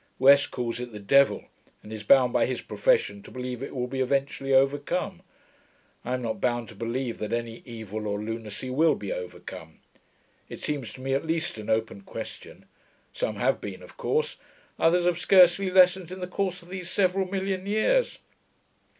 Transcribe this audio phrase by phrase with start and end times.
[0.17, 1.45] West calls it the devil,
[1.83, 5.21] and is bound by his profession to believe it will be eventually overcome.
[6.03, 9.79] I'm not bound to believe that any evil or lunacy will be overcome;
[10.49, 12.65] it seems to me at least an open question.
[13.13, 14.37] Some have been, of course;
[14.79, 18.17] others have scarcely lessened in the course of these several million years.